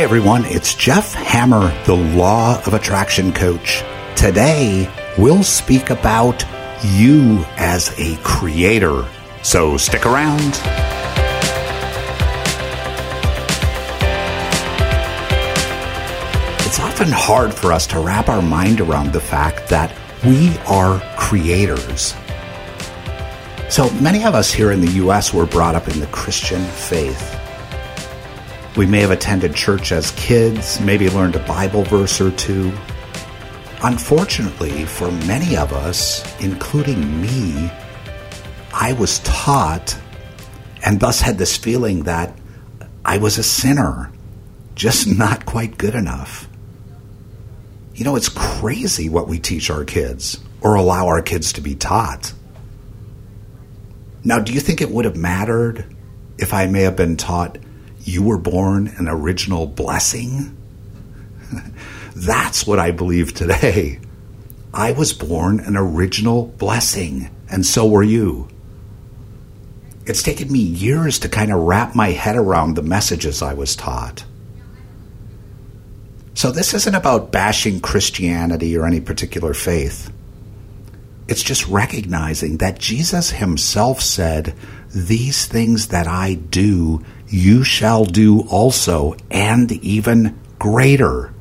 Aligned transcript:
Hey 0.00 0.04
everyone, 0.04 0.46
it's 0.46 0.74
Jeff 0.74 1.12
Hammer, 1.12 1.70
the 1.84 1.94
Law 1.94 2.58
of 2.64 2.72
Attraction 2.72 3.34
Coach. 3.34 3.84
Today, 4.16 4.90
we'll 5.18 5.42
speak 5.42 5.90
about 5.90 6.42
you 6.82 7.44
as 7.58 7.92
a 8.00 8.16
creator. 8.22 9.06
So 9.42 9.76
stick 9.76 10.06
around. 10.06 10.40
It's 16.64 16.80
often 16.80 17.10
hard 17.10 17.52
for 17.52 17.70
us 17.70 17.86
to 17.88 18.00
wrap 18.00 18.30
our 18.30 18.40
mind 18.40 18.80
around 18.80 19.12
the 19.12 19.20
fact 19.20 19.68
that 19.68 19.94
we 20.24 20.56
are 20.60 20.98
creators. 21.18 22.14
So 23.68 23.90
many 24.00 24.24
of 24.24 24.34
us 24.34 24.50
here 24.50 24.72
in 24.72 24.80
the 24.80 24.92
U.S. 24.92 25.34
were 25.34 25.44
brought 25.44 25.74
up 25.74 25.88
in 25.88 26.00
the 26.00 26.06
Christian 26.06 26.64
faith. 26.64 27.39
We 28.76 28.86
may 28.86 29.00
have 29.00 29.10
attended 29.10 29.54
church 29.54 29.90
as 29.92 30.12
kids, 30.12 30.80
maybe 30.80 31.08
learned 31.10 31.36
a 31.36 31.44
Bible 31.46 31.82
verse 31.82 32.20
or 32.20 32.30
two. 32.30 32.72
Unfortunately, 33.82 34.84
for 34.84 35.10
many 35.10 35.56
of 35.56 35.72
us, 35.72 36.22
including 36.40 37.20
me, 37.20 37.70
I 38.72 38.92
was 38.92 39.18
taught 39.20 39.98
and 40.84 41.00
thus 41.00 41.20
had 41.20 41.38
this 41.38 41.56
feeling 41.56 42.04
that 42.04 42.38
I 43.04 43.18
was 43.18 43.38
a 43.38 43.42
sinner, 43.42 44.12
just 44.74 45.06
not 45.06 45.46
quite 45.46 45.76
good 45.76 45.94
enough. 45.94 46.48
You 47.94 48.04
know, 48.04 48.16
it's 48.16 48.28
crazy 48.28 49.08
what 49.08 49.28
we 49.28 49.38
teach 49.38 49.68
our 49.68 49.84
kids 49.84 50.38
or 50.60 50.74
allow 50.74 51.06
our 51.08 51.22
kids 51.22 51.54
to 51.54 51.60
be 51.60 51.74
taught. 51.74 52.32
Now, 54.22 54.38
do 54.38 54.52
you 54.52 54.60
think 54.60 54.80
it 54.80 54.90
would 54.90 55.06
have 55.06 55.16
mattered 55.16 55.84
if 56.38 56.54
I 56.54 56.66
may 56.66 56.82
have 56.82 56.96
been 56.96 57.16
taught 57.16 57.58
you 58.02 58.22
were 58.22 58.38
born 58.38 58.88
an 58.96 59.08
original 59.08 59.66
blessing? 59.66 60.56
That's 62.16 62.66
what 62.66 62.78
I 62.78 62.90
believe 62.90 63.34
today. 63.34 64.00
I 64.72 64.92
was 64.92 65.12
born 65.12 65.60
an 65.60 65.76
original 65.76 66.46
blessing, 66.46 67.30
and 67.50 67.66
so 67.66 67.88
were 67.88 68.02
you. 68.02 68.48
It's 70.06 70.22
taken 70.22 70.50
me 70.50 70.60
years 70.60 71.18
to 71.20 71.28
kind 71.28 71.52
of 71.52 71.60
wrap 71.60 71.94
my 71.94 72.08
head 72.08 72.36
around 72.36 72.74
the 72.74 72.82
messages 72.82 73.42
I 73.42 73.54
was 73.54 73.76
taught. 73.76 74.24
So, 76.34 76.50
this 76.50 76.72
isn't 76.72 76.94
about 76.94 77.32
bashing 77.32 77.80
Christianity 77.80 78.76
or 78.76 78.86
any 78.86 79.00
particular 79.00 79.52
faith. 79.52 80.10
It's 81.30 81.44
just 81.44 81.68
recognizing 81.68 82.56
that 82.56 82.80
Jesus 82.80 83.30
himself 83.30 84.00
said, 84.00 84.52
These 84.92 85.46
things 85.46 85.86
that 85.88 86.08
I 86.08 86.34
do, 86.34 87.04
you 87.28 87.62
shall 87.62 88.04
do 88.04 88.40
also, 88.48 89.14
and 89.30 89.70
even 89.70 90.36
greater. 90.58 91.32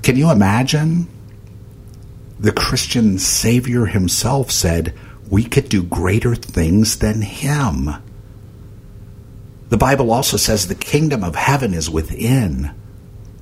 Can 0.00 0.16
you 0.16 0.30
imagine? 0.30 1.06
The 2.40 2.50
Christian 2.50 3.18
Savior 3.18 3.84
himself 3.84 4.50
said, 4.50 4.94
We 5.28 5.44
could 5.44 5.68
do 5.68 5.82
greater 5.82 6.34
things 6.34 7.00
than 7.00 7.20
him. 7.20 7.90
The 9.68 9.76
Bible 9.76 10.10
also 10.10 10.38
says 10.38 10.66
the 10.66 10.74
kingdom 10.74 11.22
of 11.22 11.34
heaven 11.34 11.74
is 11.74 11.90
within. 11.90 12.74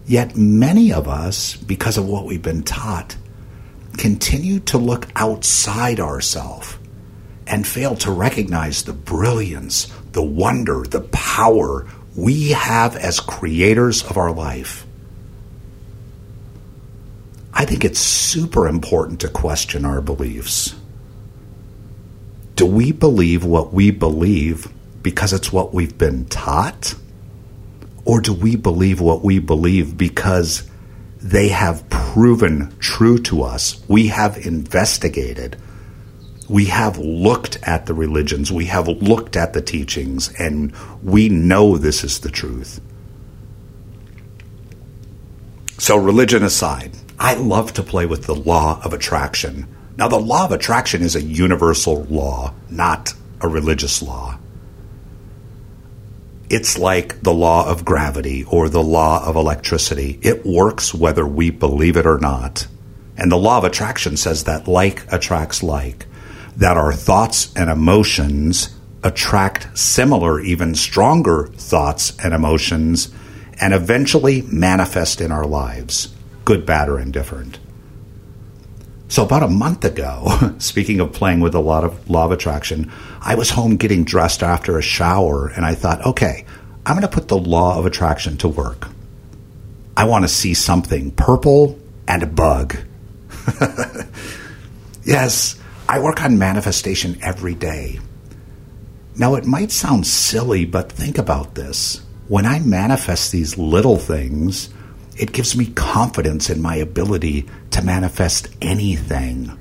Yet 0.08 0.36
many 0.36 0.92
of 0.92 1.06
us, 1.06 1.54
because 1.54 1.96
of 1.96 2.08
what 2.08 2.24
we've 2.24 2.42
been 2.42 2.64
taught, 2.64 3.14
continue 3.98 4.60
to 4.60 4.78
look 4.78 5.08
outside 5.16 6.00
ourselves 6.00 6.76
and 7.46 7.66
fail 7.66 7.94
to 7.96 8.10
recognize 8.10 8.82
the 8.82 8.92
brilliance, 8.92 9.86
the 10.12 10.22
wonder, 10.22 10.82
the 10.82 11.00
power 11.00 11.86
we 12.16 12.50
have 12.50 12.96
as 12.96 13.20
creators 13.20 14.02
of 14.04 14.16
our 14.16 14.32
life. 14.32 14.86
I 17.52 17.64
think 17.64 17.84
it's 17.84 18.00
super 18.00 18.68
important 18.68 19.20
to 19.20 19.28
question 19.28 19.84
our 19.84 20.00
beliefs. 20.00 20.74
Do 22.54 22.66
we 22.66 22.92
believe 22.92 23.44
what 23.44 23.72
we 23.72 23.90
believe 23.90 24.68
because 25.02 25.32
it's 25.32 25.52
what 25.52 25.72
we've 25.72 25.96
been 25.96 26.26
taught? 26.26 26.94
Or 28.04 28.20
do 28.20 28.32
we 28.32 28.56
believe 28.56 29.00
what 29.00 29.22
we 29.22 29.38
believe 29.38 29.96
because 29.96 30.68
they 31.16 31.48
have 31.48 31.88
proven 31.88 32.74
true 32.78 33.18
to 33.18 33.42
us? 33.42 33.82
We 33.88 34.08
have 34.08 34.36
investigated 34.36 35.56
we 36.48 36.66
have 36.66 36.98
looked 36.98 37.58
at 37.64 37.86
the 37.86 37.94
religions, 37.94 38.52
we 38.52 38.66
have 38.66 38.86
looked 38.88 39.36
at 39.36 39.52
the 39.52 39.62
teachings, 39.62 40.32
and 40.38 40.72
we 41.02 41.28
know 41.28 41.76
this 41.76 42.04
is 42.04 42.20
the 42.20 42.30
truth. 42.30 42.80
So, 45.78 45.96
religion 45.96 46.42
aside, 46.42 46.92
I 47.18 47.34
love 47.34 47.72
to 47.74 47.82
play 47.82 48.06
with 48.06 48.24
the 48.24 48.34
law 48.34 48.80
of 48.84 48.92
attraction. 48.92 49.66
Now, 49.96 50.08
the 50.08 50.18
law 50.18 50.44
of 50.44 50.52
attraction 50.52 51.02
is 51.02 51.16
a 51.16 51.22
universal 51.22 52.04
law, 52.04 52.54
not 52.70 53.12
a 53.40 53.48
religious 53.48 54.02
law. 54.02 54.38
It's 56.48 56.78
like 56.78 57.22
the 57.22 57.34
law 57.34 57.68
of 57.68 57.84
gravity 57.84 58.44
or 58.44 58.68
the 58.68 58.82
law 58.82 59.26
of 59.26 59.34
electricity. 59.34 60.18
It 60.22 60.46
works 60.46 60.94
whether 60.94 61.26
we 61.26 61.50
believe 61.50 61.96
it 61.96 62.06
or 62.06 62.18
not. 62.18 62.68
And 63.16 63.32
the 63.32 63.36
law 63.36 63.58
of 63.58 63.64
attraction 63.64 64.16
says 64.16 64.44
that 64.44 64.68
like 64.68 65.10
attracts 65.12 65.62
like 65.62 66.06
that 66.56 66.76
our 66.76 66.92
thoughts 66.92 67.52
and 67.56 67.68
emotions 67.68 68.74
attract 69.02 69.76
similar, 69.76 70.40
even 70.40 70.74
stronger 70.74 71.48
thoughts 71.48 72.16
and 72.22 72.32
emotions 72.32 73.12
and 73.60 73.72
eventually 73.74 74.42
manifest 74.42 75.20
in 75.20 75.32
our 75.32 75.46
lives, 75.46 76.14
good, 76.44 76.66
bad, 76.66 76.88
or 76.88 77.00
indifferent. 77.00 77.58
So, 79.08 79.24
about 79.24 79.44
a 79.44 79.48
month 79.48 79.84
ago, 79.84 80.54
speaking 80.58 81.00
of 81.00 81.12
playing 81.12 81.40
with 81.40 81.54
a 81.54 81.60
lot 81.60 81.84
of 81.84 82.10
law 82.10 82.24
of 82.24 82.32
attraction, 82.32 82.90
I 83.20 83.36
was 83.36 83.50
home 83.50 83.76
getting 83.76 84.04
dressed 84.04 84.42
after 84.42 84.78
a 84.78 84.82
shower 84.82 85.48
and 85.48 85.64
I 85.64 85.74
thought, 85.74 86.04
okay, 86.04 86.44
I'm 86.84 86.96
going 86.96 87.08
to 87.08 87.14
put 87.14 87.28
the 87.28 87.38
law 87.38 87.78
of 87.78 87.86
attraction 87.86 88.36
to 88.38 88.48
work. 88.48 88.88
I 89.96 90.04
want 90.04 90.24
to 90.24 90.28
see 90.28 90.54
something 90.54 91.10
purple 91.12 91.78
and 92.06 92.22
a 92.22 92.26
bug. 92.26 92.76
yes, 95.04 95.58
I 95.88 96.00
work 96.00 96.22
on 96.22 96.38
manifestation 96.38 97.18
every 97.22 97.54
day. 97.54 98.00
Now, 99.16 99.36
it 99.36 99.46
might 99.46 99.72
sound 99.72 100.06
silly, 100.06 100.64
but 100.66 100.92
think 100.92 101.16
about 101.16 101.54
this. 101.54 102.02
When 102.28 102.44
I 102.44 102.58
manifest 102.58 103.32
these 103.32 103.56
little 103.56 103.96
things, 103.96 104.68
it 105.16 105.32
gives 105.32 105.56
me 105.56 105.66
confidence 105.66 106.50
in 106.50 106.60
my 106.60 106.76
ability 106.76 107.46
to 107.70 107.82
manifest 107.82 108.48
anything. 108.60 109.58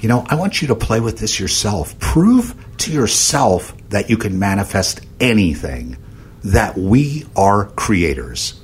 You 0.00 0.08
know, 0.08 0.24
I 0.28 0.36
want 0.36 0.62
you 0.62 0.68
to 0.68 0.74
play 0.74 1.00
with 1.00 1.18
this 1.18 1.40
yourself. 1.40 1.98
Prove 1.98 2.54
to 2.78 2.92
yourself 2.92 3.74
that 3.88 4.10
you 4.10 4.16
can 4.16 4.38
manifest 4.38 5.00
anything, 5.18 5.96
that 6.44 6.76
we 6.76 7.26
are 7.34 7.66
creators. 7.70 8.60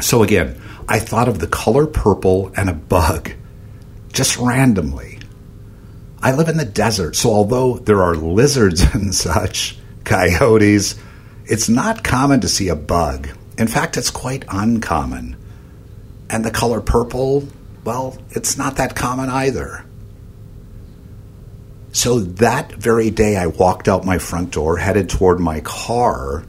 So, 0.00 0.22
again, 0.22 0.60
I 0.88 1.00
thought 1.00 1.28
of 1.28 1.38
the 1.38 1.48
color 1.48 1.86
purple 1.86 2.52
and 2.56 2.68
a 2.68 2.74
bug 2.74 3.32
just 4.12 4.36
randomly. 4.38 5.18
I 6.22 6.32
live 6.32 6.48
in 6.48 6.56
the 6.56 6.64
desert, 6.64 7.16
so 7.16 7.30
although 7.30 7.78
there 7.78 8.02
are 8.02 8.14
lizards 8.14 8.82
and 8.94 9.14
such, 9.14 9.78
coyotes, 10.04 10.94
it's 11.44 11.68
not 11.68 12.04
common 12.04 12.40
to 12.40 12.48
see 12.48 12.68
a 12.68 12.76
bug. 12.76 13.28
In 13.58 13.68
fact, 13.68 13.96
it's 13.96 14.10
quite 14.10 14.44
uncommon. 14.48 15.36
And 16.28 16.44
the 16.44 16.50
color 16.50 16.80
purple, 16.80 17.46
well, 17.84 18.18
it's 18.30 18.58
not 18.58 18.76
that 18.76 18.94
common 18.94 19.30
either. 19.30 19.84
So 21.92 22.20
that 22.20 22.72
very 22.72 23.10
day, 23.10 23.36
I 23.36 23.46
walked 23.46 23.88
out 23.88 24.04
my 24.04 24.18
front 24.18 24.50
door, 24.50 24.76
headed 24.76 25.08
toward 25.08 25.40
my 25.40 25.60
car, 25.60 26.44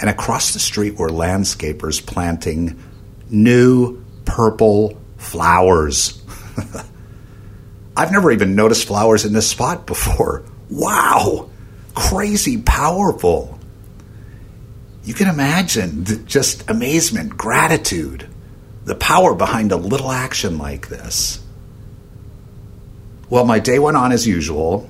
and 0.00 0.08
across 0.08 0.52
the 0.52 0.60
street 0.60 0.94
were 0.94 1.08
landscapers 1.08 2.04
planting 2.04 2.80
new 3.28 4.04
purple 4.24 4.96
flowers. 5.16 6.22
I've 7.96 8.12
never 8.12 8.30
even 8.30 8.54
noticed 8.54 8.86
flowers 8.86 9.24
in 9.24 9.32
this 9.32 9.48
spot 9.48 9.86
before. 9.86 10.44
Wow! 10.70 11.50
Crazy 11.94 12.62
powerful. 12.62 13.58
You 15.04 15.14
can 15.14 15.28
imagine 15.28 16.04
the, 16.04 16.16
just 16.16 16.68
amazement, 16.70 17.36
gratitude, 17.36 18.28
the 18.84 18.94
power 18.94 19.34
behind 19.34 19.72
a 19.72 19.76
little 19.76 20.10
action 20.10 20.58
like 20.58 20.88
this. 20.88 21.42
Well, 23.28 23.44
my 23.44 23.58
day 23.58 23.78
went 23.78 23.96
on 23.96 24.12
as 24.12 24.26
usual 24.26 24.88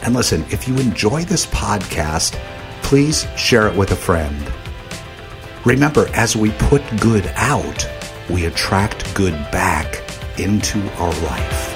And 0.04 0.14
listen, 0.14 0.46
if 0.48 0.69
you 0.69 0.78
enjoy 0.78 1.25
this 1.25 1.46
podcast, 1.46 2.38
please 2.82 3.26
share 3.37 3.66
it 3.66 3.75
with 3.75 3.90
a 3.90 3.96
friend. 3.96 4.52
Remember, 5.64 6.06
as 6.14 6.37
we 6.37 6.52
put 6.52 6.84
good 7.00 7.26
out, 7.34 7.84
we 8.28 8.44
attract 8.44 9.12
good 9.16 9.34
back 9.50 10.04
into 10.38 10.78
our 10.98 11.12
life. 11.25 11.69